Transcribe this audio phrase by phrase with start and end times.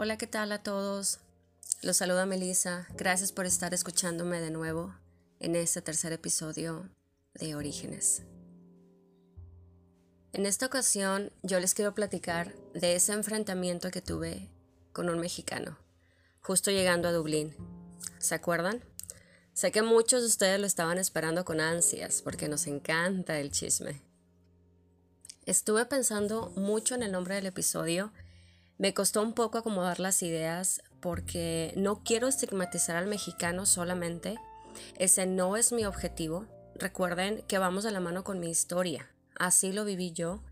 [0.00, 1.18] Hola, ¿qué tal a todos?
[1.82, 2.86] Los saluda Melissa.
[2.94, 4.94] Gracias por estar escuchándome de nuevo
[5.40, 6.88] en este tercer episodio
[7.34, 8.22] de Orígenes.
[10.32, 14.48] En esta ocasión yo les quiero platicar de ese enfrentamiento que tuve
[14.92, 15.76] con un mexicano,
[16.42, 17.56] justo llegando a Dublín.
[18.20, 18.84] ¿Se acuerdan?
[19.52, 24.00] Sé que muchos de ustedes lo estaban esperando con ansias porque nos encanta el chisme.
[25.44, 28.12] Estuve pensando mucho en el nombre del episodio.
[28.78, 34.36] Me costó un poco acomodar las ideas porque no quiero estigmatizar al mexicano solamente.
[34.96, 36.46] Ese no es mi objetivo.
[36.76, 39.10] Recuerden que vamos de la mano con mi historia.
[39.36, 40.42] Así lo viví yo.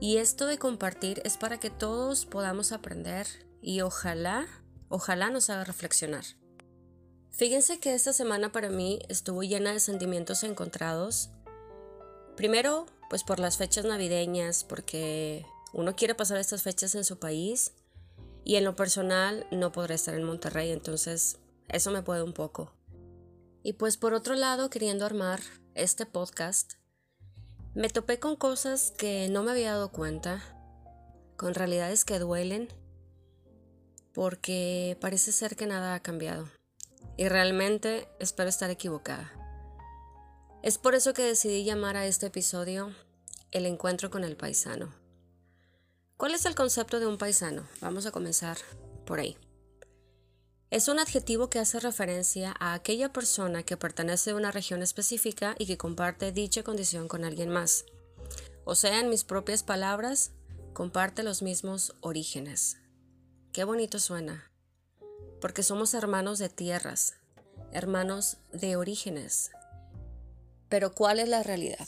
[0.00, 3.26] Y esto de compartir es para que todos podamos aprender
[3.60, 4.46] y ojalá,
[4.88, 6.24] ojalá nos haga reflexionar.
[7.32, 11.30] Fíjense que esta semana para mí estuvo llena de sentimientos encontrados.
[12.36, 17.72] Primero, pues por las fechas navideñas, porque uno quiere pasar estas fechas en su país
[18.44, 22.72] y en lo personal no podré estar en Monterrey, entonces eso me puede un poco.
[23.62, 25.40] Y pues por otro lado, queriendo armar
[25.74, 26.74] este podcast,
[27.74, 30.42] me topé con cosas que no me había dado cuenta,
[31.36, 32.68] con realidades que duelen,
[34.14, 36.48] porque parece ser que nada ha cambiado.
[37.16, 39.30] Y realmente espero estar equivocada.
[40.62, 42.94] Es por eso que decidí llamar a este episodio
[43.50, 44.92] El encuentro con el paisano.
[46.18, 47.68] ¿Cuál es el concepto de un paisano?
[47.80, 48.58] Vamos a comenzar
[49.06, 49.36] por ahí.
[50.68, 55.54] Es un adjetivo que hace referencia a aquella persona que pertenece a una región específica
[55.60, 57.84] y que comparte dicha condición con alguien más.
[58.64, 60.32] O sea, en mis propias palabras,
[60.72, 62.78] comparte los mismos orígenes.
[63.52, 64.50] Qué bonito suena.
[65.40, 67.14] Porque somos hermanos de tierras,
[67.70, 69.52] hermanos de orígenes.
[70.68, 71.86] Pero ¿cuál es la realidad?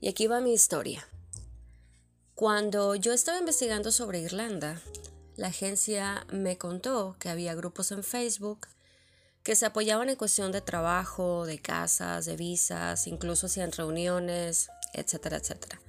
[0.00, 1.06] Y aquí va mi historia.
[2.38, 4.80] Cuando yo estaba investigando sobre Irlanda,
[5.34, 8.68] la agencia me contó que había grupos en Facebook
[9.42, 15.38] que se apoyaban en cuestión de trabajo, de casas, de visas, incluso hacían reuniones, etcétera,
[15.38, 15.80] etcétera.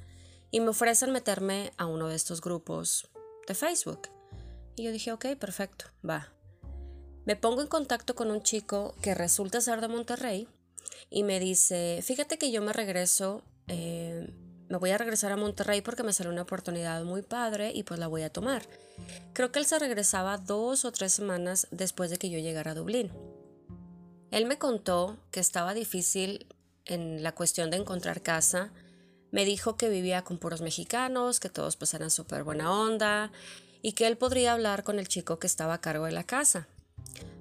[0.49, 3.07] Y me ofrecen meterme a uno de estos grupos
[3.47, 4.09] de Facebook.
[4.75, 6.33] Y yo dije, ok, perfecto, va.
[7.25, 10.47] Me pongo en contacto con un chico que resulta ser de Monterrey
[11.11, 14.33] y me dice, fíjate que yo me regreso eh,
[14.69, 17.99] me voy a regresar a Monterrey porque me salió una oportunidad muy padre y pues
[17.99, 18.61] la voy a tomar.
[19.33, 22.75] Creo que él se regresaba dos o tres semanas después de que yo llegara a
[22.75, 23.11] Dublín.
[24.29, 26.45] Él me contó que estaba difícil
[26.85, 28.71] en la cuestión de encontrar casa.
[29.31, 33.31] Me dijo que vivía con puros mexicanos, que todos pues eran súper buena onda
[33.81, 36.67] y que él podría hablar con el chico que estaba a cargo de la casa.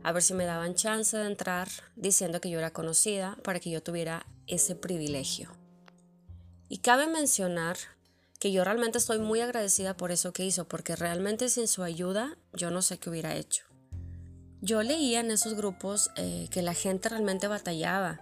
[0.02, 3.70] A ver si me daban chance de entrar diciendo que yo era conocida para que
[3.70, 5.57] yo tuviera ese privilegio.
[6.68, 7.76] Y cabe mencionar
[8.38, 12.36] que yo realmente estoy muy agradecida por eso que hizo, porque realmente sin su ayuda
[12.52, 13.64] yo no sé qué hubiera hecho.
[14.60, 18.20] Yo leía en esos grupos eh, que la gente realmente batallaba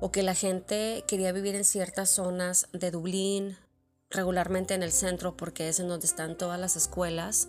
[0.00, 3.56] o que la gente quería vivir en ciertas zonas de Dublín,
[4.10, 7.48] regularmente en el centro porque es en donde están todas las escuelas.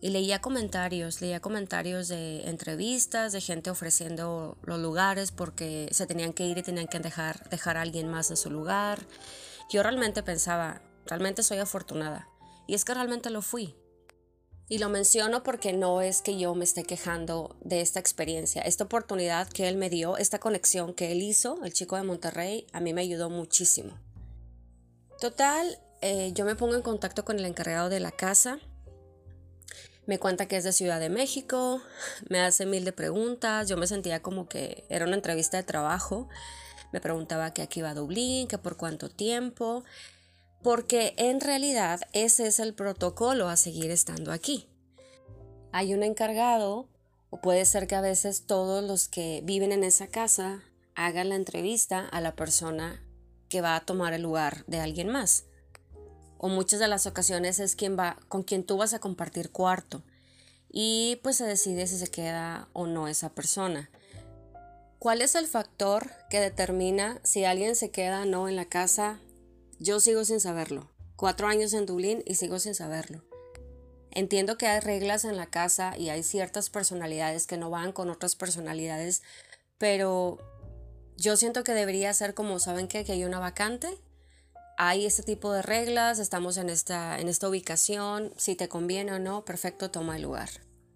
[0.00, 6.32] Y leía comentarios, leía comentarios de entrevistas, de gente ofreciendo los lugares porque se tenían
[6.32, 9.00] que ir y tenían que dejar, dejar a alguien más en su lugar.
[9.70, 12.28] Yo realmente pensaba, realmente soy afortunada.
[12.66, 13.74] Y es que realmente lo fui.
[14.68, 18.62] Y lo menciono porque no es que yo me esté quejando de esta experiencia.
[18.62, 22.66] Esta oportunidad que él me dio, esta conexión que él hizo, el chico de Monterrey,
[22.72, 23.96] a mí me ayudó muchísimo.
[25.20, 28.58] Total, eh, yo me pongo en contacto con el encargado de la casa
[30.06, 31.80] me cuenta que es de Ciudad de México,
[32.28, 36.28] me hace mil de preguntas, yo me sentía como que era una entrevista de trabajo,
[36.92, 39.84] me preguntaba que aquí iba a Dublín, que por cuánto tiempo,
[40.62, 44.68] porque en realidad ese es el protocolo a seguir estando aquí.
[45.72, 46.88] Hay un encargado,
[47.30, 50.62] o puede ser que a veces todos los que viven en esa casa
[50.94, 53.02] hagan la entrevista a la persona
[53.48, 55.45] que va a tomar el lugar de alguien más
[56.38, 60.02] o muchas de las ocasiones es quien va con quien tú vas a compartir cuarto
[60.70, 63.90] y pues se decide si se queda o no esa persona.
[64.98, 69.20] ¿Cuál es el factor que determina si alguien se queda o no en la casa?
[69.78, 70.90] Yo sigo sin saberlo.
[71.16, 73.22] Cuatro años en Dublín y sigo sin saberlo.
[74.10, 78.10] Entiendo que hay reglas en la casa y hay ciertas personalidades que no van con
[78.10, 79.22] otras personalidades,
[79.78, 80.38] pero
[81.16, 83.04] yo siento que debería ser como, ¿saben qué?
[83.04, 83.88] Que hay una vacante
[84.76, 89.18] hay este tipo de reglas, estamos en esta, en esta ubicación, si te conviene o
[89.18, 90.50] no, perfecto, toma el lugar.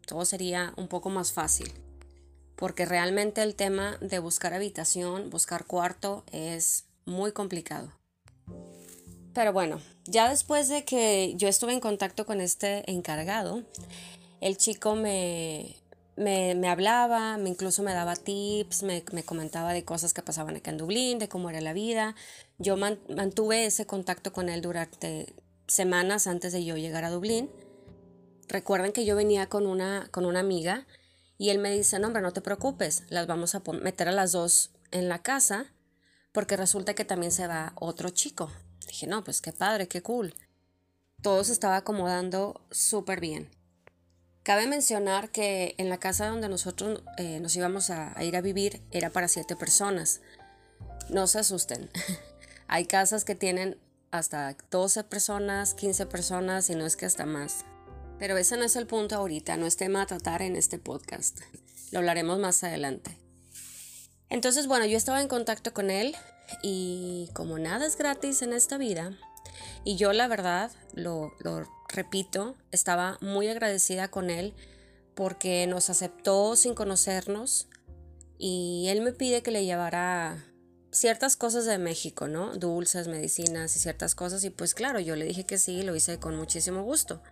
[0.06, 1.72] Todo sería un poco más fácil,
[2.56, 7.92] porque realmente el tema de buscar habitación, buscar cuarto es muy complicado.
[9.32, 13.62] Pero bueno, ya después de que yo estuve en contacto con este encargado,
[14.40, 15.76] el chico me,
[16.20, 20.76] me, hablaba, me incluso me daba tips, me, comentaba de cosas que pasaban acá en
[20.76, 22.14] Dublín, de cómo era la vida.
[22.58, 25.34] Yo mantuve ese contacto con él durante
[25.66, 27.50] semanas antes de yo llegar a Dublín.
[28.48, 30.86] Recuerden que yo venía con una, con una amiga
[31.38, 34.32] y él me dice, no hombre, no te preocupes, las vamos a meter a las
[34.32, 35.72] dos en la casa
[36.32, 38.50] porque resulta que también se va otro chico.
[38.86, 40.34] Dije, no, pues qué padre, qué cool.
[41.22, 43.48] Todo se estaba acomodando súper bien.
[44.50, 48.82] Cabe mencionar que en la casa donde nosotros eh, nos íbamos a, ir a vivir
[48.90, 50.22] era para siete personas.
[51.08, 51.88] No se asusten.
[52.66, 53.78] Hay casas que tienen
[54.10, 57.64] hasta 12 personas, 15 personas y no es que hasta más.
[58.18, 61.38] Pero ese no es el punto ahorita, no es tema a tratar en este podcast.
[61.92, 63.16] Lo hablaremos más adelante.
[64.30, 66.16] Entonces, bueno, yo estaba en contacto con él
[66.60, 69.16] y como nada es gratis en esta vida,
[69.84, 74.54] y yo la verdad, lo, lo repito, estaba muy agradecida con él
[75.14, 77.68] porque nos aceptó sin conocernos
[78.38, 80.44] y él me pide que le llevara
[80.92, 82.56] ciertas cosas de México, ¿no?
[82.56, 86.18] Dulces, medicinas y ciertas cosas y pues claro, yo le dije que sí, lo hice
[86.18, 87.22] con muchísimo gusto.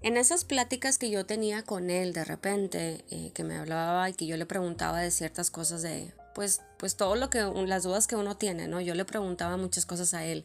[0.00, 4.14] En esas pláticas que yo tenía con él de repente, eh, que me hablaba y
[4.14, 8.08] que yo le preguntaba de ciertas cosas de, pues, pues todo lo que, las dudas
[8.08, 8.80] que uno tiene, ¿no?
[8.80, 10.44] Yo le preguntaba muchas cosas a él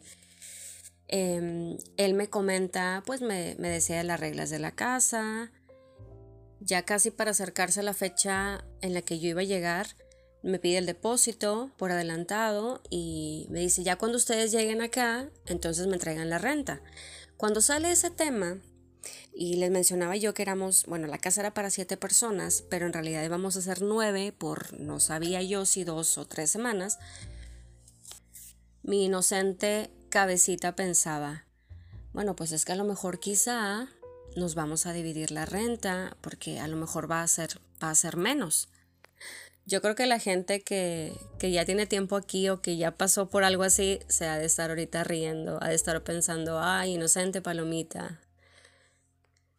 [1.08, 5.50] Em, él me comenta, pues me, me decía las reglas de la casa.
[6.60, 9.88] Ya casi para acercarse a la fecha en la que yo iba a llegar,
[10.42, 15.86] me pide el depósito por adelantado y me dice, ya cuando ustedes lleguen acá, entonces
[15.86, 16.80] me entregan la renta.
[17.36, 18.58] Cuando sale ese tema,
[19.32, 22.92] y les mencionaba yo que éramos, bueno, la casa era para siete personas, pero en
[22.92, 26.98] realidad íbamos a ser nueve por no sabía yo si dos o tres semanas,
[28.82, 31.44] mi inocente cabecita pensaba,
[32.12, 33.88] bueno, pues es que a lo mejor quizá
[34.36, 38.68] nos vamos a dividir la renta porque a lo mejor va a ser, menos.
[39.66, 43.28] Yo creo que la gente que, que ya tiene tiempo aquí o que ya pasó
[43.28, 47.42] por algo así se ha de estar ahorita riendo, ha de estar pensando, ay, inocente
[47.42, 48.20] palomita.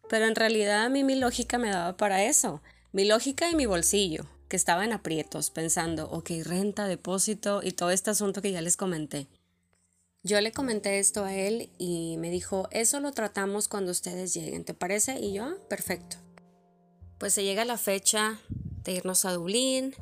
[0.08, 2.60] Pero en realidad a mí mi lógica me daba para eso,
[2.90, 7.92] mi lógica y mi bolsillo, que estaba en aprietos, pensando, ok, renta, depósito y todo
[7.92, 9.28] este asunto que ya les comenté.
[10.22, 14.64] Yo le comenté esto a él y me dijo, eso lo tratamos cuando ustedes lleguen,
[14.64, 15.18] ¿te parece?
[15.18, 16.18] Y yo, ah, perfecto.
[17.16, 18.38] Pues se llega la fecha
[18.84, 19.94] de irnos a Dublín.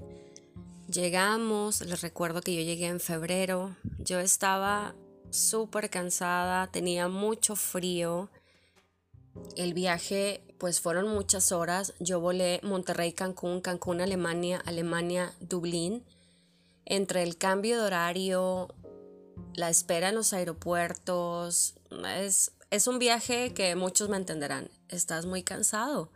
[0.91, 3.77] Llegamos, les recuerdo que yo llegué en febrero.
[3.99, 4.97] Yo estaba
[5.31, 8.29] súper cansada, tenía mucho frío.
[9.57, 11.95] El viaje, pues fueron muchas horas.
[12.01, 16.05] Yo volé Monterrey, Cancún, Cancún, Alemania, Alemania, Dublín.
[16.85, 18.75] Entre el cambio de horario,
[19.55, 21.75] la espera en los aeropuertos.
[22.17, 24.71] Es, es un viaje que muchos me entenderán.
[24.89, 26.11] Estás muy cansado.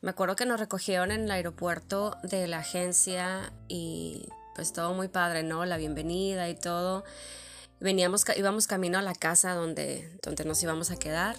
[0.00, 5.08] Me acuerdo que nos recogieron en el aeropuerto de la agencia y pues todo muy
[5.08, 5.64] padre, ¿no?
[5.64, 7.04] La bienvenida y todo.
[7.80, 11.36] Veníamos, íbamos camino a la casa donde, donde nos íbamos a quedar.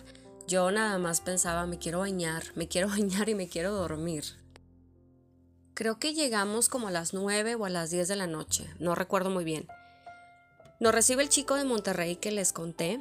[0.47, 4.23] Yo nada más pensaba, me quiero bañar, me quiero bañar y me quiero dormir.
[5.73, 8.95] Creo que llegamos como a las 9 o a las 10 de la noche, no
[8.95, 9.67] recuerdo muy bien.
[10.79, 12.99] Nos recibe el chico de Monterrey que les conté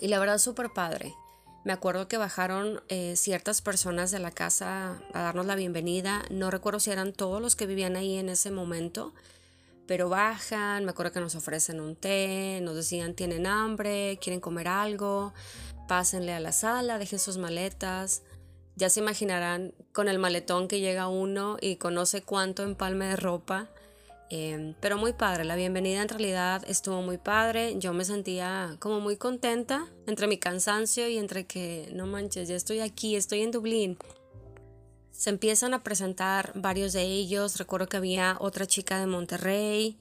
[0.00, 1.14] y la verdad súper padre.
[1.62, 6.22] Me acuerdo que bajaron eh, ciertas personas de la casa a darnos la bienvenida.
[6.30, 9.12] No recuerdo si eran todos los que vivían ahí en ese momento,
[9.86, 14.68] pero bajan, me acuerdo que nos ofrecen un té, nos decían tienen hambre, quieren comer
[14.68, 15.34] algo,
[15.86, 18.22] pásenle a la sala, dejen sus maletas.
[18.74, 23.68] Ya se imaginarán con el maletón que llega uno y conoce cuánto empalme de ropa.
[24.30, 29.00] Em, pero muy padre, la bienvenida en realidad estuvo muy padre, yo me sentía como
[29.00, 33.50] muy contenta entre mi cansancio y entre que, no manches, ya estoy aquí, estoy en
[33.50, 33.98] Dublín.
[35.10, 39.98] Se empiezan a presentar varios de ellos, recuerdo que había otra chica de Monterrey,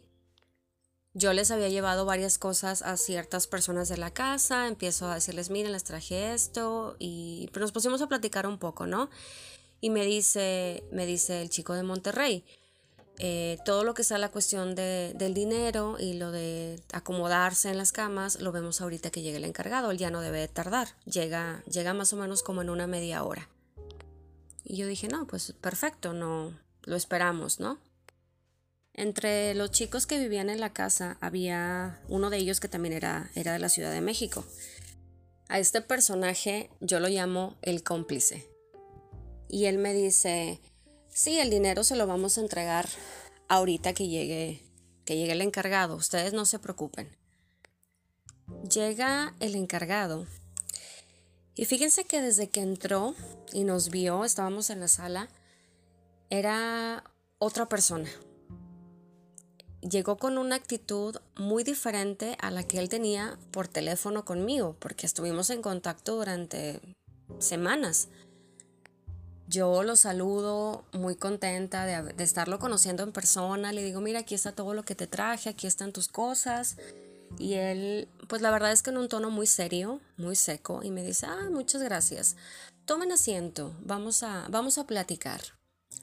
[1.15, 5.51] yo les había llevado varias cosas a ciertas personas de la casa, empiezo a decirles,
[5.51, 9.11] miren, les traje esto y nos pusimos a platicar un poco, ¿no?
[9.79, 12.45] Y me dice, me dice el chico de Monterrey,
[13.19, 17.77] eh, todo lo que sea la cuestión de, del dinero y lo de acomodarse en
[17.77, 21.63] las camas, lo vemos ahorita que llegue el encargado, él ya no debe tardar, llega,
[21.65, 23.49] llega más o menos como en una media hora.
[24.63, 27.77] Y yo dije, no, pues perfecto, no, lo esperamos, ¿no?
[28.93, 33.31] Entre los chicos que vivían en la casa había uno de ellos que también era,
[33.35, 34.45] era de la Ciudad de México.
[35.47, 38.47] A este personaje yo lo llamo el cómplice.
[39.49, 40.61] Y él me dice,
[41.13, 42.89] Sí, el dinero se lo vamos a entregar
[43.47, 44.63] ahorita que llegue,
[45.05, 45.95] que llegue el encargado.
[45.95, 47.07] Ustedes no se preocupen.
[48.67, 50.25] llega el encargado.
[51.55, 53.13] Y fíjense que desde que entró
[53.51, 55.29] y nos vio, estábamos en la sala,
[56.31, 57.03] era
[57.37, 58.09] otra persona.
[59.81, 65.05] Llegó con una actitud muy diferente a la que él tenía por teléfono conmigo, porque
[65.05, 66.81] estuvimos en contacto durante
[67.37, 68.09] semanas.
[69.53, 73.71] Yo lo saludo muy contenta de, estarlo conociendo en persona.
[73.71, 76.77] Le digo, mira, aquí está todo lo que te traje, aquí están tus cosas.
[77.37, 80.89] Y él, pues la verdad es que en un tono muy serio, muy seco, y
[80.89, 82.35] me dice, ah, muchas gracias.
[82.85, 85.41] Tomen asiento, vamos a, vamos a platicar.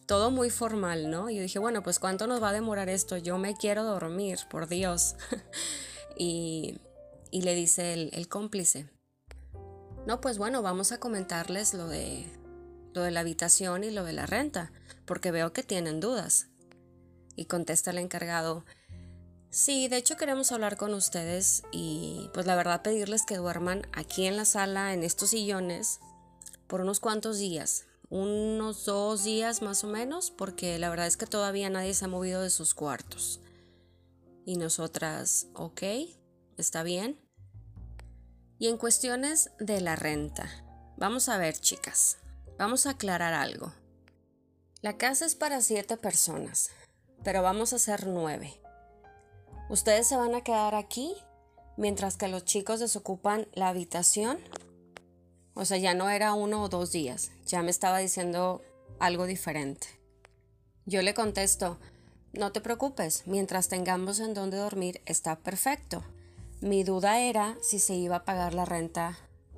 [0.06, 1.28] Todo muy formal, ¿no?
[1.28, 3.16] Y yo dije, bueno, pues ¿cuánto nos va a demorar esto?
[3.16, 5.16] Yo me quiero dormir, por Dios.
[6.16, 6.78] y,
[7.32, 8.88] y, le dice el cómplice,
[10.06, 12.26] no, pues bueno, vamos a comentarles lo de,
[12.94, 14.72] lo de la habitación y lo de la renta,
[15.04, 16.48] porque veo que tienen dudas.
[17.36, 18.64] Y contesta el encargado,
[19.50, 24.26] Sí, de hecho queremos hablar con ustedes y pues la verdad pedirles que duerman aquí
[24.26, 25.98] en la sala, en estos sillones,
[26.68, 31.26] por unos cuantos días, unos dos días más o menos, porque la verdad es que
[31.26, 33.40] todavía nadie se ha movido de sus cuartos.
[34.46, 35.82] Y nosotras, ok,
[36.56, 37.18] está bien.
[38.60, 40.48] Y en cuestiones de la renta,
[40.96, 42.18] vamos a ver chicas,
[42.60, 43.72] vamos a aclarar algo.
[44.82, 46.68] La casa es para siete personas,
[47.24, 48.60] pero vamos a hacer nueve.
[49.70, 51.14] Ustedes se van a quedar aquí
[51.78, 54.38] mientras que los chicos desocupan la habitación.
[55.54, 58.60] O sea, ya no era uno o dos días, ya me estaba diciendo
[58.98, 59.86] algo diferente.
[60.84, 61.78] Yo le contesto,
[62.34, 66.04] no te preocupes, mientras tengamos en dónde dormir está perfecto.
[66.60, 69.16] Mi duda era si se iba a pagar la renta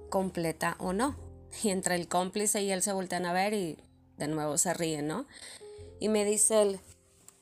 [0.09, 1.31] completa o no.
[1.62, 3.78] Y entre el cómplice y él se voltean a ver y
[4.16, 5.26] de nuevo se ríen, ¿no?
[6.00, 6.80] Y me dice él,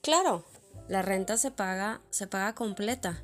[0.02, 0.45] claro,
[0.88, 3.23] la renta se paga, se paga completa.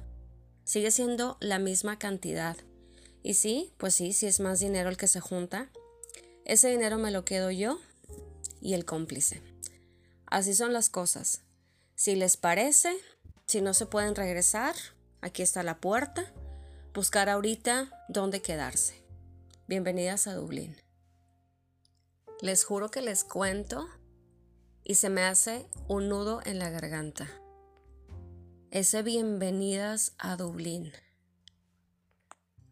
[0.65, 2.57] Sigue siendo la misma cantidad.
[3.23, 5.71] Y sí, pues sí, si es más dinero el que se junta.
[6.45, 7.79] Ese dinero me lo quedo yo
[8.61, 9.43] y el cómplice.
[10.27, 11.43] Así son las cosas.
[11.95, 12.97] Si les parece,
[13.47, 14.75] si no se pueden regresar,
[15.21, 16.33] aquí está la puerta.
[16.95, 19.06] Buscar ahorita dónde quedarse.
[19.69, 20.77] Bienvenidas a Dublín.
[22.41, 23.89] Les juro que les cuento
[24.85, 27.29] y se me hace un nudo en la garganta
[28.77, 30.93] ese bienvenidas a Dublín.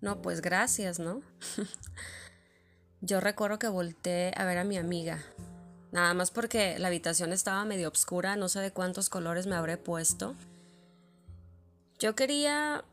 [0.02, 1.22] No, pues gracias, ¿no?
[3.00, 5.24] Yo recuerdo que volteé a ver a mi amiga,
[5.92, 9.78] nada más porque la habitación estaba medio oscura, no sé de cuántos colores me habré
[9.78, 10.34] puesto.
[11.98, 12.84] Yo quería,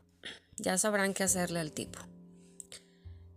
[0.56, 1.98] ya sabrán qué hacerle al tipo.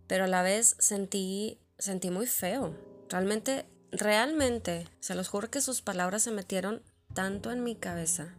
[0.06, 2.74] Pero a la vez sentí, sentí muy feo.
[3.08, 6.82] Realmente, realmente, se los juro que sus palabras se metieron
[7.14, 8.34] tanto en mi cabeza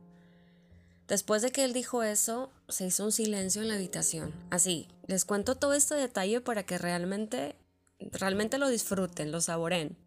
[1.08, 4.34] Después de que él dijo eso, se hizo un silencio en la habitación.
[4.50, 7.56] Así, les cuento todo este detalle para que realmente,
[8.00, 9.98] realmente lo disfruten, lo saboren.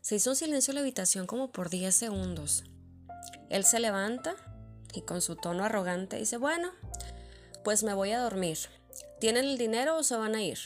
[0.00, 2.64] Se hizo un silencio en la habitación como por 10 segundos.
[3.50, 4.36] Él se levanta
[4.94, 6.70] y con su tono arrogante dice, bueno,
[7.62, 8.56] pues me voy a dormir.
[9.20, 10.58] ¿Tienen el dinero o se van a ir?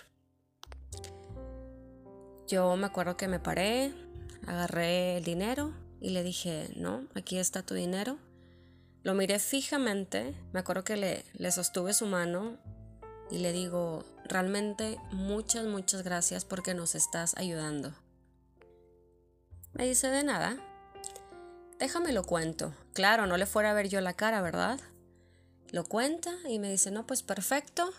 [2.46, 3.92] Yo me acuerdo que me paré,
[4.46, 8.18] agarré el dinero y le dije, no, aquí está tu dinero
[9.02, 12.58] lo miré fijamente, me acuerdo que le, le sostuve su mano
[13.30, 17.94] y le digo, realmente muchas, muchas gracias porque nos estás ayudando.
[19.72, 20.58] Me dice de nada.
[21.78, 22.74] Déjame lo cuento.
[22.92, 24.78] Claro, no le fuera a ver yo la cara, ¿verdad?
[25.70, 27.90] Lo cuenta y me dice, no, pues perfecto.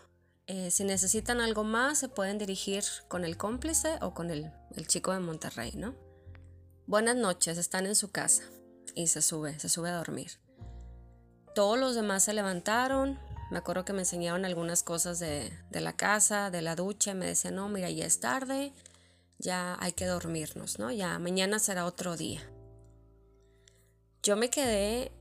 [0.54, 4.52] Eh, si necesitan algo más, se pueden dirigir con el cómplice o con el,
[4.86, 5.96] chico de Monterrey, ¿no?
[6.88, 8.44] Buenas noches, están en su casa.
[8.94, 10.42] Y se sube, se sube a dormir.
[11.56, 13.18] Todos los demás se levantaron.
[13.50, 17.14] Me acuerdo que me enseñaron algunas cosas de, la casa, de la ducha.
[17.14, 18.74] Me decían, no, mira, ya es tarde,
[19.40, 20.92] ya hay que dormirnos, ¿no?
[20.92, 22.42] Ya mañana será otro día.
[24.22, 25.14] Yo me quedé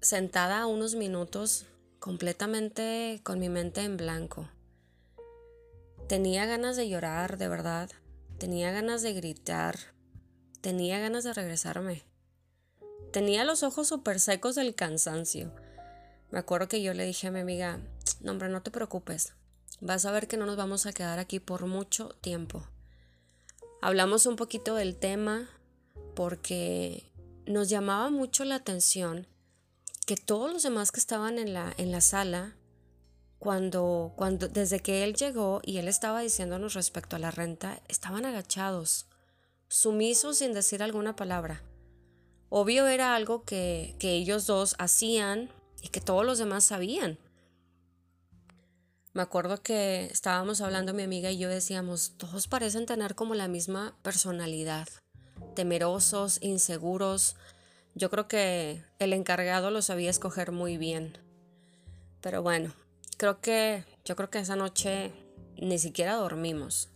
[0.00, 1.64] sentada unos minutos
[2.00, 4.48] completamente con mi mente en blanco.
[6.06, 7.90] Tenía ganas de llorar, de verdad.
[8.38, 9.78] Tenía ganas de gritar.
[10.60, 12.02] Tenía ganas de regresarme.
[13.10, 15.50] Tenía los ojos súper secos del cansancio.
[16.30, 17.80] Me acuerdo que yo le dije a mi amiga,
[18.20, 19.34] no hombre, no te preocupes,
[19.80, 22.66] vas a ver que no nos vamos a quedar aquí por mucho tiempo.
[23.80, 25.48] Hablamos un poquito del tema
[26.16, 27.12] porque
[27.46, 29.26] nos llamaba mucho la atención
[30.06, 32.56] que todos los demás que estaban en la, en la sala,
[33.44, 38.24] cuando, cuando, desde que él llegó y él estaba diciéndonos respecto a la renta, estaban
[38.24, 39.06] agachados,
[39.68, 41.62] sumisos sin decir alguna palabra.
[42.48, 45.50] Obvio era algo que, que ellos dos hacían
[45.82, 47.18] y que todos los demás sabían.
[49.12, 53.46] Me acuerdo que estábamos hablando mi amiga y yo decíamos, todos parecen tener como la
[53.46, 54.88] misma personalidad,
[55.54, 57.36] temerosos, inseguros.
[57.94, 61.18] Yo creo que el encargado lo sabía escoger muy bien.
[62.22, 62.72] Pero bueno,
[63.16, 65.12] creo que yo creo que esa noche
[65.56, 66.90] ni siquiera dormimos.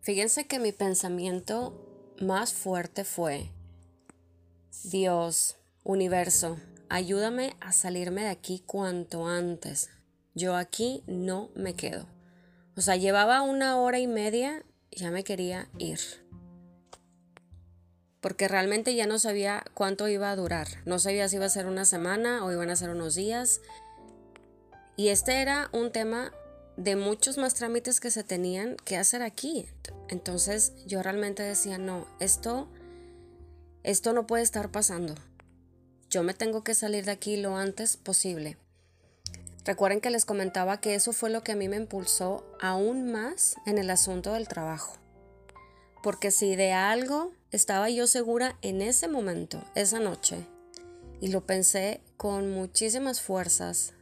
[0.00, 3.50] Fíjense que mi pensamiento más fuerte fue,
[4.84, 6.58] Dios, universo,
[6.88, 9.90] ayúdame a salirme de aquí cuanto antes.
[10.34, 12.06] Yo aquí no me quedo.
[12.76, 14.64] O sea, llevaba una hora y media
[14.98, 16.00] ya me quería ir.
[18.20, 20.68] Porque realmente ya no sabía cuánto iba a durar.
[20.84, 23.60] No sabía si iba a ser una semana o iban a ser unos días.
[24.98, 26.32] Y este era un tema
[26.76, 29.68] de muchos más trámites que se tenían que hacer aquí.
[30.08, 32.68] Entonces yo realmente decía, no, esto,
[33.84, 35.14] esto no puede estar pasando.
[36.10, 38.56] Yo me tengo que salir de aquí lo antes posible.
[39.64, 43.54] Recuerden que les comentaba que eso fue lo que a mí me impulsó aún más
[43.66, 44.94] en el asunto del trabajo.
[46.02, 50.44] Porque si de algo estaba yo segura en ese momento, esa noche,
[51.20, 53.94] y lo pensé con muchísimas fuerzas,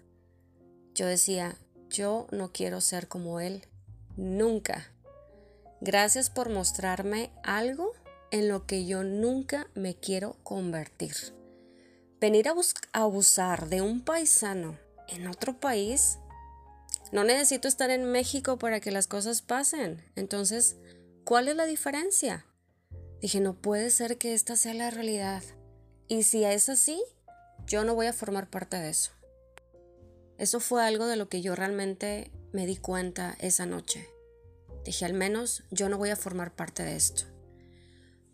[0.97, 1.57] yo decía,
[1.91, 3.67] yo no quiero ser como él,
[4.17, 4.91] nunca.
[5.83, 7.93] Gracias por mostrarme algo
[8.31, 11.15] en lo que yo nunca me quiero convertir.
[12.19, 12.55] Venir a,
[12.93, 16.19] abusar de un paisano en otro país,
[17.13, 20.03] no necesito estar en México para que las cosas pasen.
[20.17, 20.77] Entonces,
[21.25, 22.47] ¿cuál es la diferencia?
[23.21, 25.43] Dije, no puede ser que esta sea la realidad.
[26.09, 27.03] Y si es así,
[27.67, 29.16] yo no voy a formar parte de eso.
[30.39, 34.09] Eso fue algo de lo que yo realmente me di cuenta esa noche.
[34.85, 37.25] Dije, al menos yo no voy a formar parte de esto.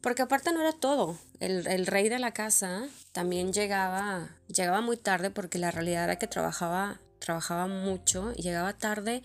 [0.01, 1.17] Porque aparte no era todo.
[1.39, 6.27] El, rey de la casa también llegaba, llegaba muy tarde porque la realidad era que
[6.27, 9.23] trabajaba, trabajaba mucho, llegaba tarde,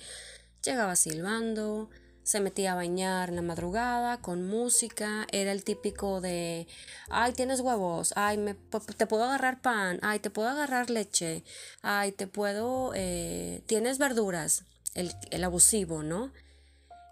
[0.63, 1.89] llegaba silbando,
[2.27, 6.67] se metía a bañar en la madrugada con música, era el típico de,
[7.09, 11.45] ay, tienes huevos, ay, me, te puedo agarrar pan, ay, te puedo agarrar leche,
[11.81, 16.33] ay, te puedo, eh, tienes verduras, el, el abusivo, ¿no?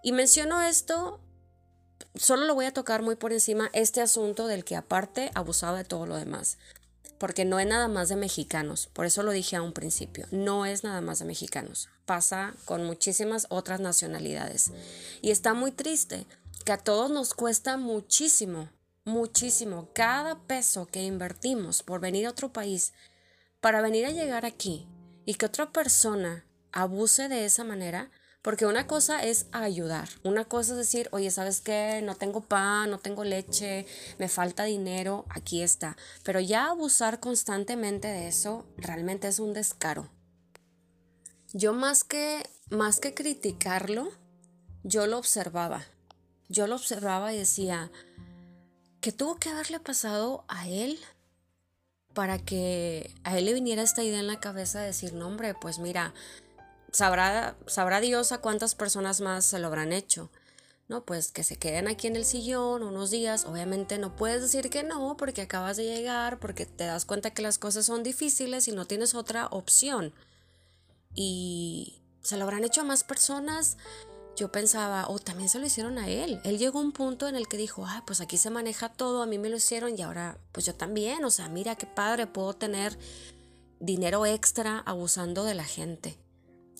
[0.03, 1.21] Y menciono esto
[2.15, 5.85] solo lo voy a tocar muy por encima este asunto del que aparte abusaba de
[5.85, 6.57] todo lo demás.
[7.17, 10.65] Porque no es nada más de mexicanos, por eso lo dije a un principio, no
[10.65, 14.71] es nada más de mexicanos, pasa con muchísimas otras nacionalidades.
[15.21, 16.25] Y está muy triste
[16.65, 18.69] que a todos nos cuesta muchísimo,
[19.05, 22.93] muchísimo, cada peso que invertimos por venir a otro país,
[23.61, 24.87] para venir a llegar aquí
[25.25, 28.11] y que otra persona abuse de esa manera,
[28.45, 32.01] porque una cosa es ayudar, una cosa es decir, oye, ¿sabes qué?
[32.03, 33.87] No tengo pan, no tengo leche,
[34.19, 35.97] me falta dinero, aquí está.
[36.23, 40.11] Pero ya abusar constantemente de eso realmente es un descaro.
[41.53, 44.11] Yo más que, más que criticarlo,
[44.83, 45.83] yo lo observaba.
[46.47, 47.91] Yo lo observaba y decía,
[49.01, 50.99] ¿qué tuvo que haberle pasado a él
[52.13, 55.55] para que a él le viniera esta idea en la cabeza de decir, no hombre,
[55.55, 56.13] pues mira,
[56.95, 60.31] sabrá, sabrá Dios a cuántas personas más se lo habrán hecho.
[60.87, 63.45] No, pues que se queden aquí en el sillón unos días.
[63.45, 67.41] Obviamente no puedes decir que no porque acabas de llegar, porque te das cuenta que
[67.41, 70.13] las cosas son difíciles y no tienes otra opción.
[71.13, 73.77] Y se lo habrán hecho a más personas.
[74.37, 76.39] Yo pensaba, o oh, también se lo hicieron a él.
[76.43, 79.21] Él llegó a un punto en el que dijo, ah, pues aquí se maneja todo,
[79.23, 81.25] a mí me lo hicieron y ahora pues yo también.
[81.25, 82.97] O sea, mira qué padre, puedo tener
[83.79, 86.24] dinero extra abusando de la gente.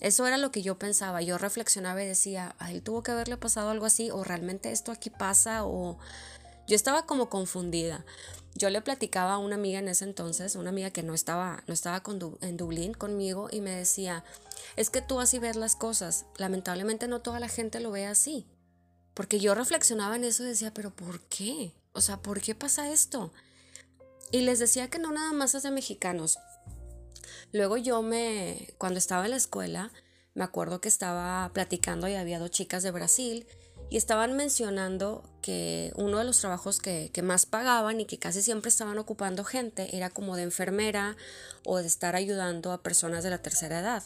[0.01, 1.21] Eso era lo que yo pensaba.
[1.21, 4.91] Yo reflexionaba y decía, a él tuvo que haberle pasado algo así, o realmente esto
[4.91, 5.97] aquí pasa, o
[6.67, 8.05] yo estaba como confundida.
[8.55, 11.73] Yo le platicaba a una amiga en ese entonces, una amiga que no estaba, no
[11.73, 12.01] estaba
[12.41, 14.23] en Dublín conmigo, y me decía,
[14.75, 16.25] es que tú así ves las cosas.
[16.37, 18.45] Lamentablemente no toda la gente lo ve así.
[19.13, 21.73] Porque yo reflexionaba en eso y decía, pero ¿por qué?
[21.93, 23.31] O sea, ¿por qué pasa esto?
[24.31, 26.37] Y les decía que no nada más es de mexicanos.
[27.55, 29.93] Luego yo me, cuando estaba en la escuela,
[30.33, 33.47] me acuerdo que estaba platicando y había dos chicas de Brasil
[33.89, 38.41] y estaban mencionando que uno de los trabajos que, que, más pagaban y que casi
[38.41, 41.15] siempre estaban ocupando gente era como de enfermera
[41.63, 44.03] o de estar ayudando a personas de la tercera edad.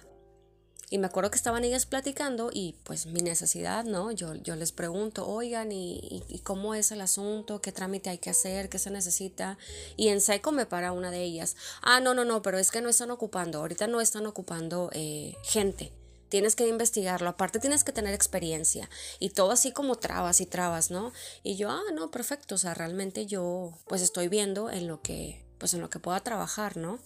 [0.92, 4.12] Y me acuerdo que estaban ellas platicando y pues mi necesidad, ¿no?
[4.12, 7.62] Yo, yo les pregunto, oigan, ¿y, ¿y, cómo es el asunto?
[7.62, 8.70] ¿Qué trámite hay que hacer?
[8.70, 9.60] ¿Qué se necesita?
[9.98, 11.56] Y en seco me para una de ellas.
[11.84, 15.36] Ah, no, no, no, pero es que no están ocupando, ahorita no están ocupando eh,
[15.44, 15.94] gente.
[16.28, 18.88] Tienes que investigarlo, aparte tienes que tener experiencia
[19.20, 21.12] y todo así como trabas y trabas, ¿no?
[21.44, 25.44] Y yo, ah, no, perfecto, o sea, realmente yo pues estoy viendo en lo que,
[25.58, 27.00] pues en lo que pueda trabajar, ¿no?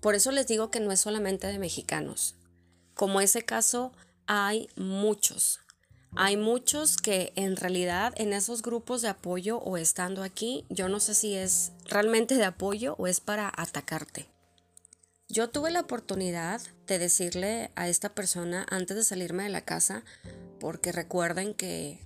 [0.00, 2.34] Por eso les digo que no es solamente de mexicanos
[2.94, 3.92] como ese caso
[4.26, 5.60] hay muchos.
[6.14, 11.00] Hay muchos que en realidad en esos grupos de apoyo o estando aquí, yo no
[11.00, 14.28] sé si es realmente de apoyo o es para atacarte.
[15.32, 20.04] Yo tuve la oportunidad de decirle a esta persona antes de salirme de la casa,
[20.60, 21.98] porque recuerden que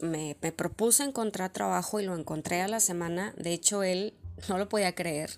[0.00, 3.32] me, propuse encontrar trabajo y lo encontré a la semana.
[3.38, 4.12] De hecho, él
[4.48, 5.30] no lo podía creer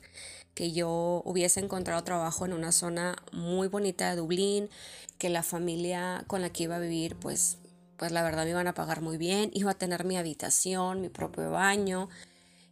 [0.55, 4.71] que yo hubiese encontrado trabajo en una zona muy bonita de Dublín,
[5.19, 7.59] que la familia con la que iba a vivir, pues,
[7.99, 11.11] pues la verdad me iban a pagar muy bien, iba a tener mi habitación, mi
[11.11, 12.09] propio baño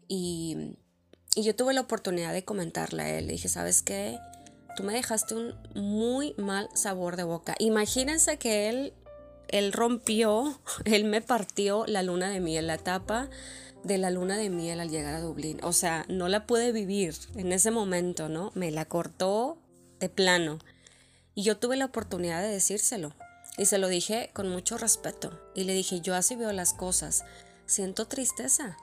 [0.09, 0.77] y,
[1.35, 3.27] y yo tuve la oportunidad de comentarle a él.
[3.27, 4.19] Le dije, ¿sabes qué?
[4.75, 7.55] tú me dejaste un muy mal sabor de boca.
[7.59, 8.93] Imagínense que él,
[9.49, 13.29] él rompió, él me partió la luna de miel, la tapa
[13.85, 15.61] de la luna de miel al llegar a Dublín.
[15.63, 18.51] O sea, no la pude vivir en ese momento, ¿no?
[18.55, 19.59] Me la cortó
[20.01, 20.59] de plano.
[21.35, 23.15] Y yo tuve la oportunidad de decírselo.
[23.57, 25.39] Y se lo dije con mucho respeto.
[25.55, 27.25] Y le dije, yo así veo las cosas.
[27.67, 28.77] Siento tristeza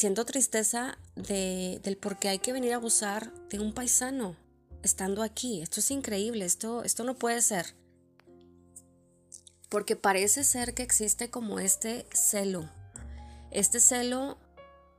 [0.00, 4.34] siento tristeza de, del por qué hay que venir a abusar de un paisano
[4.82, 5.60] estando aquí.
[5.60, 7.74] Esto es increíble, esto, esto no puede ser.
[9.68, 12.66] Porque parece ser que existe como este celo.
[13.50, 14.38] Este celo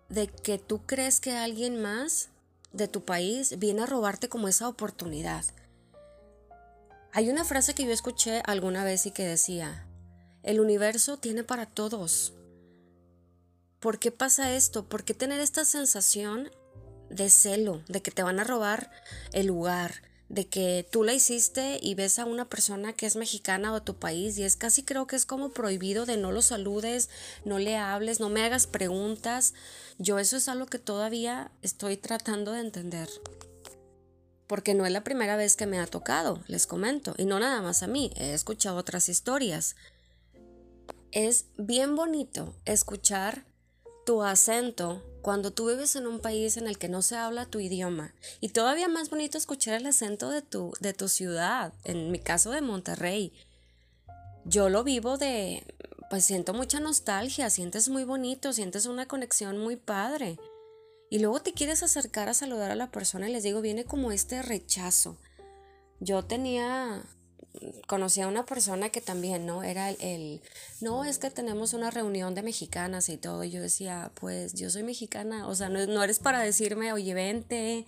[0.10, 2.30] de que tú crees que alguien más
[2.74, 5.46] de tu país viene a robarte como esa oportunidad.
[7.14, 9.86] Hay una frase que yo escuché alguna vez y que decía,
[10.44, 12.34] el universo tiene para todos.
[13.80, 14.88] ¿Por qué pasa esto?
[14.88, 16.50] ¿Por qué tener esta sensación
[17.10, 18.92] de celo, de que te van a robar
[19.34, 23.74] el lugar, de que tú la hiciste y ves a una persona que es mexicana
[23.74, 26.41] o de tu país y es casi creo que es como prohibido de no lo
[26.41, 27.10] saludes,
[27.44, 29.54] no le hables, no me hagas preguntas.
[29.98, 33.10] Yo eso es algo que todavía estoy tratando de entender.
[34.48, 37.62] Porque no es la primera vez que me ha tocado, les comento, y no nada
[37.62, 39.76] más a mí, he escuchado otras historias.
[41.12, 43.44] Es bien bonito escuchar
[44.12, 47.62] tu acento cuando tú vives en un país en el que no se habla tu
[47.62, 48.13] idioma.
[48.41, 52.52] Y todavía más bonito escuchar el acento de tu, de tu ciudad, en mi caso
[52.52, 53.32] de Monterrey.
[54.43, 55.63] Yo lo vivo de,
[56.10, 60.38] pues siento mucha nostalgia, sientes muy bonito, sientes una conexión muy padre.
[61.10, 64.12] Y luego te quieres acercar a saludar a la persona y les digo, viene como
[64.12, 65.15] este rechazo.
[66.02, 67.02] Yo tenía
[67.88, 69.64] conocí a una persona que también, ¿no?
[69.64, 70.42] Era el,
[70.80, 73.44] no, es que tenemos una reunión de mexicanas y todo.
[73.44, 77.14] Y yo decía, pues yo soy mexicana, o sea, no, no eres para decirme, oye,
[77.14, 77.86] vente,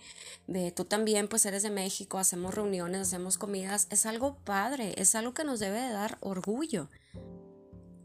[0.47, 3.87] de, tú también, pues eres de México, hacemos reuniones, hacemos comidas.
[3.89, 6.89] Es algo padre, es algo que nos debe de dar orgullo.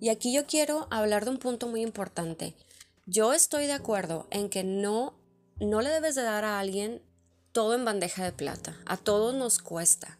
[0.00, 2.54] Y aquí yo quiero hablar de un punto muy importante.
[3.06, 5.14] Yo estoy de acuerdo en que no,
[5.60, 7.02] no le debes de dar a alguien
[7.52, 8.76] todo en bandeja de plata.
[8.86, 10.17] A todos nos cuesta.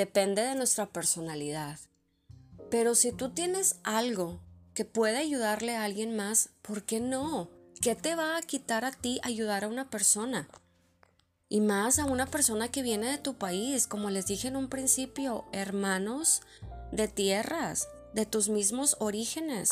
[0.00, 1.78] Depende de nuestra personalidad.
[2.70, 4.40] Pero si tú tienes algo
[4.72, 7.50] que puede ayudarle a alguien más, ¿por qué no?
[7.82, 10.48] ¿Qué te va a quitar a ti ayudar a una persona?
[11.50, 14.70] Y más a una persona que viene de tu país, como les dije en un
[14.70, 16.40] principio, hermanos
[16.92, 19.68] de tierras, de tus mismos orígenes.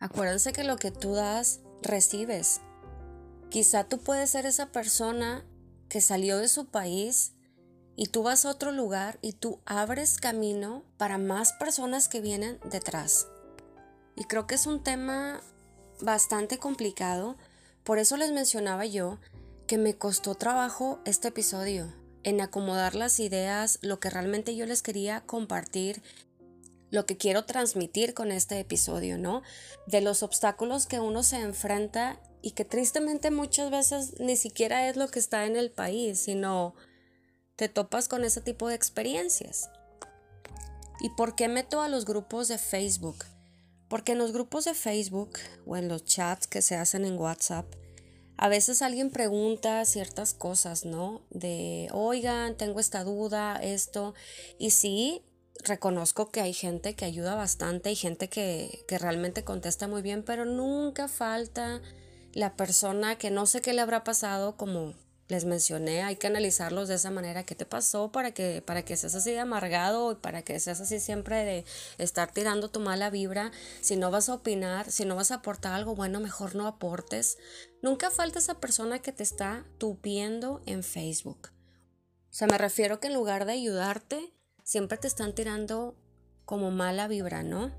[0.00, 2.62] Acuérdense que lo que tú das, recibes.
[3.48, 5.46] Quizá tú puedes ser esa persona
[5.88, 7.33] que salió de su país
[7.96, 12.58] y tú vas a otro lugar y tú abres camino para más personas que vienen
[12.70, 13.28] detrás.
[14.16, 15.40] Y creo que es un tema
[16.00, 17.36] bastante complicado,
[17.84, 19.18] por eso les mencionaba yo
[19.66, 24.82] que me costó trabajo este episodio, en acomodar las ideas, lo que realmente yo les
[24.82, 26.02] quería compartir,
[26.90, 29.42] lo que quiero transmitir con este episodio, ¿no?
[29.86, 34.96] De los obstáculos que uno se enfrenta y que tristemente muchas veces ni siquiera es
[34.96, 36.74] lo que está en el país, sino
[37.56, 39.70] te topas con ese tipo de experiencias.
[41.00, 43.24] ¿Y por qué meto a los grupos de Facebook?
[43.88, 47.66] Porque en los grupos de Facebook o en los chats que se hacen en WhatsApp,
[48.36, 51.22] a veces alguien pregunta ciertas cosas, ¿no?
[51.30, 54.14] De, oigan, tengo esta duda, esto.
[54.58, 55.22] Y sí,
[55.62, 60.24] reconozco que hay gente que ayuda bastante, hay gente que, que realmente contesta muy bien,
[60.24, 61.80] pero nunca falta
[62.32, 64.94] la persona que no sé qué le habrá pasado, como
[65.28, 67.44] les mencioné, hay que analizarlos de esa manera.
[67.44, 70.80] ¿Qué te pasó para que, para que seas así de amargado y para que seas
[70.80, 71.64] así siempre de
[71.98, 73.50] estar tirando tu mala vibra?
[73.80, 77.38] Si no vas a opinar, si no vas a aportar algo bueno, mejor no aportes.
[77.80, 81.48] Nunca falta esa persona que te está tupiendo en Facebook.
[82.30, 85.96] O sea, me refiero que en lugar de ayudarte, siempre te están tirando
[86.44, 87.72] como mala vibra, ¿no?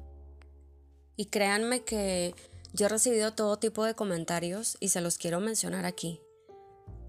[1.16, 2.34] Y créanme que
[2.74, 6.25] yo he recibido todo tipo de comentarios y se los quiero mencionar aquí.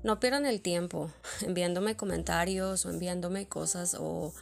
[0.06, 1.10] No pierdan el tiempo
[1.42, 4.32] enviándome comentarios o enviándome cosas o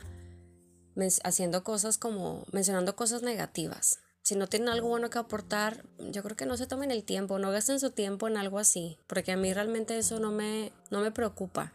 [1.22, 4.00] haciendo cosas como mencionando cosas negativas.
[4.22, 7.38] Si no tienen algo bueno que aportar, yo creo que no se tomen el tiempo,
[7.38, 11.00] no gasten su tiempo en algo así, porque a mí realmente eso no me, no
[11.00, 11.72] me preocupa.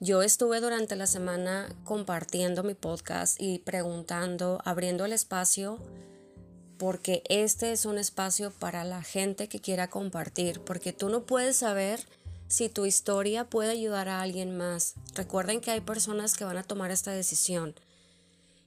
[0.00, 5.78] Yo estuve durante la semana compartiendo mi podcast y preguntando, abriendo el espacio,
[6.76, 11.54] porque este es un espacio para la gente que quiera compartir, porque tú no puedes
[11.54, 12.00] saber
[12.48, 14.94] si tu historia puede ayudar a alguien más.
[15.14, 17.74] Recuerden que hay personas que van a tomar esta decisión.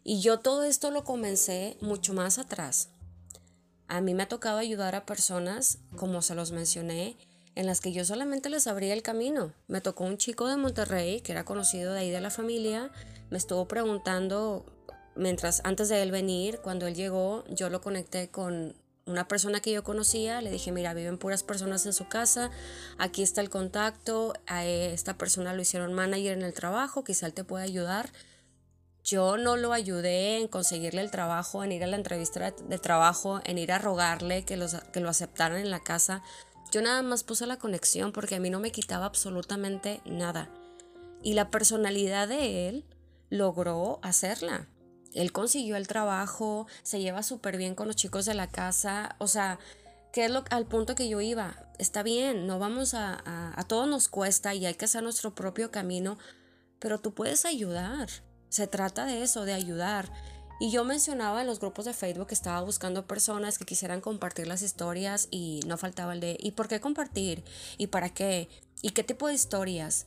[0.04, 2.90] Y yo todo esto lo comencé mucho más atrás.
[3.88, 7.18] A mí me ha tocado ayudar a personas, como se los mencioné,
[7.56, 9.54] en las que yo solamente les abría el camino.
[9.68, 12.92] Me tocó un chico de Monterrey, que era conocido de ahí de la familia,
[13.30, 14.66] me estuvo preguntando,
[15.16, 19.72] mientras antes de él venir, cuando él llegó, yo lo conecté con una persona que
[19.72, 22.52] yo conocía, le dije, mira, viven puras personas en su casa,
[22.98, 27.34] aquí está el contacto, a esta persona lo hicieron manager en el trabajo, quizá él
[27.34, 28.12] te pueda ayudar.
[29.04, 33.42] Yo no lo ayudé en conseguirle el trabajo, en ir a la entrevista de trabajo,
[33.46, 36.22] en ir a rogarle que, los, que lo aceptaran en la casa.
[36.72, 40.50] Yo nada más puse la conexión porque a mí no me quitaba absolutamente nada.
[41.24, 42.86] Y la personalidad de él
[43.30, 44.68] logró hacerla
[45.14, 49.28] él consiguió el trabajo, se lleva súper bien con los chicos de la casa, o
[49.28, 49.60] sea,
[50.12, 51.56] ¿qué es lo al punto que yo iba?
[51.80, 55.34] Está bien, no vamos a, a, a todos nos cuesta y hay que hacer nuestro
[55.34, 56.18] propio camino,
[56.80, 58.10] pero tú puedes ayudar.
[58.50, 60.12] Se trata de eso, de ayudar.
[60.62, 64.46] Y yo mencionaba en los grupos de Facebook que estaba buscando personas que quisieran compartir
[64.46, 67.44] las historias y no faltaba el de ¿y por qué compartir?
[67.80, 68.48] ¿Y para qué?
[68.84, 70.06] ¿Y qué tipo de historias?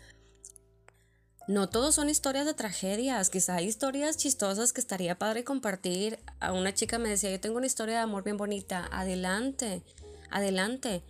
[1.46, 6.18] No todos son historias de tragedias, quizá hay historias chistosas que estaría padre compartir.
[6.40, 9.82] A una chica me decía, yo tengo una historia de amor bien bonita, adelante,
[10.30, 11.02] adelante.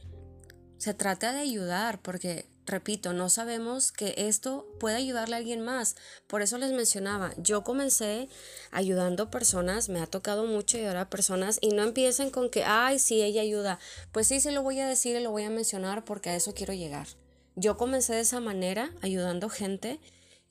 [0.77, 5.94] Se trata de ayudar porque, repito, no sabemos que esto puede ayudarle a alguien más.
[6.27, 8.29] Por eso les mencionaba, yo comencé
[8.73, 12.99] ayudando personas, me ha tocado mucho ayudar a personas y no empiecen con que, ay,
[12.99, 13.79] sí, ella ayuda.
[14.11, 16.55] Pues sí, se lo voy a decir y lo voy a mencionar porque a eso
[16.55, 17.07] quiero llegar.
[17.55, 20.01] Yo comencé de esa manera, ayudando gente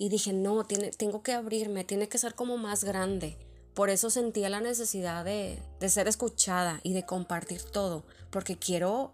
[0.03, 3.37] y dije, no, tiene, tengo que abrirme, tiene que ser como más grande.
[3.73, 9.13] Por eso sentía la necesidad de, de ser escuchada y de compartir todo, porque quiero,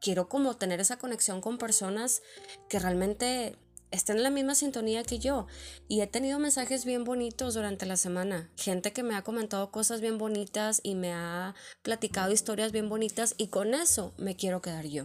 [0.00, 2.22] quiero como tener esa conexión con personas
[2.70, 3.58] que realmente
[3.90, 5.46] estén en la misma sintonía que yo.
[5.88, 8.50] Y he tenido mensajes bien bonitos durante la semana.
[8.56, 13.34] Gente que me ha comentado cosas bien bonitas y me ha platicado historias bien bonitas
[13.36, 15.04] y con eso me quiero quedar yo.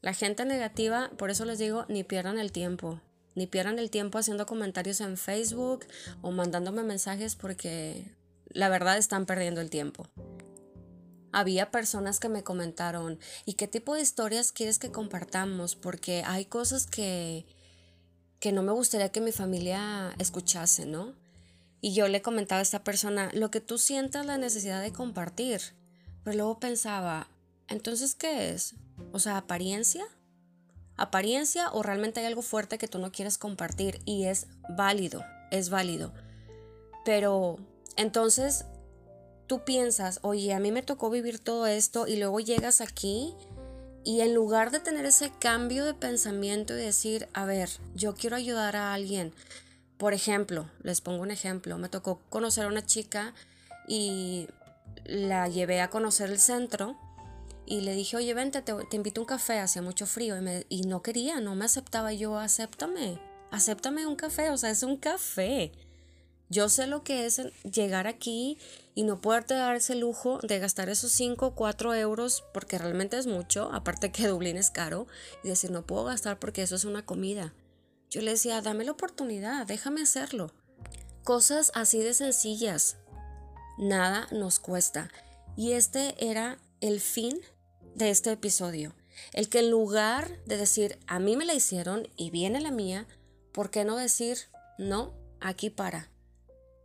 [0.00, 3.00] La gente negativa, por eso les digo, ni pierdan el tiempo
[3.38, 5.86] ni pierdan el tiempo haciendo comentarios en Facebook
[6.20, 8.04] o mandándome mensajes porque
[8.48, 10.08] la verdad están perdiendo el tiempo.
[11.30, 15.76] Había personas que me comentaron, ¿y qué tipo de historias quieres que compartamos?
[15.76, 17.46] Porque hay cosas que,
[18.40, 21.14] que no me gustaría que mi familia escuchase, ¿no?
[21.80, 25.60] Y yo le comentaba a esta persona, lo que tú sientas la necesidad de compartir.
[26.24, 27.28] Pero luego pensaba,
[27.68, 28.74] ¿entonces qué es?
[29.12, 30.04] O sea, apariencia
[30.98, 35.70] apariencia o realmente hay algo fuerte que tú no quieres compartir y es válido, es
[35.70, 36.12] válido.
[37.04, 37.56] Pero
[37.96, 38.66] entonces
[39.46, 43.34] tú piensas, oye, a mí me tocó vivir todo esto y luego llegas aquí
[44.04, 48.36] y en lugar de tener ese cambio de pensamiento y decir, a ver, yo quiero
[48.36, 49.32] ayudar a alguien,
[49.96, 53.34] por ejemplo, les pongo un ejemplo, me tocó conocer a una chica
[53.86, 54.48] y
[55.04, 56.96] la llevé a conocer el centro
[57.68, 60.64] y le dije, oye, vente, te, invito a un café, hacía mucho frío y, me,
[60.68, 62.12] y no quería, no me aceptaba.
[62.12, 65.72] yo, acéptame, acéptame un café, o sea, es un café.
[66.50, 68.56] Yo sé lo que es llegar aquí
[68.94, 73.18] y no poderte dar ese lujo de gastar esos 5 o 4 euros porque realmente
[73.18, 75.06] es mucho, aparte que Dublín es caro,
[75.44, 77.52] y decir, no puedo gastar porque eso es una comida.
[78.08, 80.50] Yo le decía, dame la oportunidad, déjame hacerlo.
[81.22, 82.96] Cosas así de sencillas.
[83.76, 85.10] Nada nos cuesta.
[85.54, 87.38] Y este era el fin
[87.98, 88.94] de este episodio.
[89.32, 93.08] El que en lugar de decir, a mí me la hicieron y viene la mía,
[93.52, 94.38] ¿por qué no decir,
[94.78, 96.08] no, aquí para?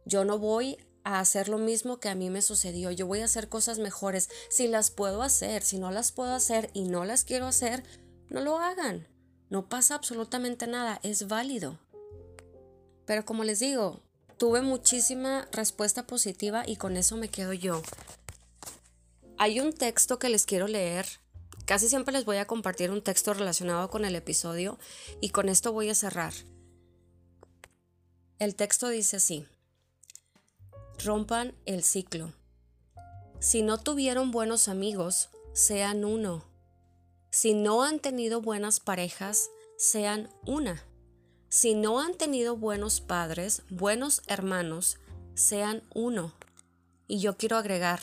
[0.05, 3.25] Yo no voy a hacer lo mismo que a mí me sucedió, yo voy a
[3.25, 4.29] hacer cosas mejores.
[4.49, 7.83] Si las puedo hacer, si no las puedo hacer y no las quiero hacer,
[8.29, 9.07] no lo hagan.
[9.49, 11.77] No pasa absolutamente nada, es válido.
[13.05, 14.01] Pero como les digo,
[14.37, 17.83] tuve muchísima respuesta positiva y con eso me quedo yo.
[19.37, 21.07] Hay un texto que les quiero leer.
[21.65, 24.77] Casi siempre les voy a compartir un texto relacionado con el episodio
[25.21, 26.33] y con esto voy a cerrar.
[28.39, 29.45] El texto dice así.
[31.03, 32.33] Rompan el ciclo.
[33.39, 36.45] Si no tuvieron buenos amigos, sean uno.
[37.31, 40.85] Si no han tenido buenas parejas, sean una.
[41.49, 44.99] Si no han tenido buenos padres, buenos hermanos,
[45.33, 46.33] sean uno.
[47.07, 48.01] Y yo quiero agregar,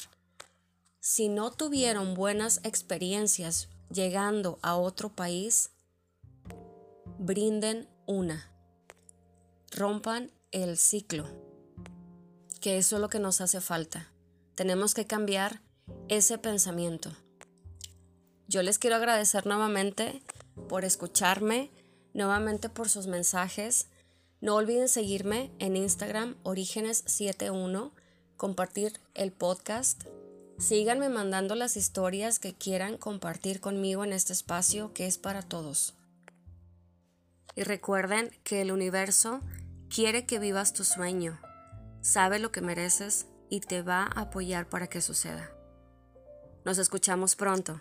[1.01, 5.71] si no tuvieron buenas experiencias llegando a otro país,
[7.19, 8.53] brinden una.
[9.71, 11.27] Rompan el ciclo,
[12.61, 14.13] que eso es lo que nos hace falta.
[14.55, 15.63] Tenemos que cambiar
[16.09, 17.11] ese pensamiento.
[18.47, 20.23] Yo les quiero agradecer nuevamente
[20.69, 21.71] por escucharme,
[22.13, 23.89] nuevamente por sus mensajes.
[24.43, 27.93] No olviden seguirme en Instagram Orígenes71,
[28.37, 30.05] compartir el podcast.
[30.61, 35.95] Síganme mandando las historias que quieran compartir conmigo en este espacio que es para todos.
[37.57, 39.41] Y recuerden que el universo
[39.89, 41.41] quiere que vivas tu sueño,
[42.03, 45.51] sabe lo que mereces y te va a apoyar para que suceda.
[46.67, 47.81] Nos escuchamos pronto.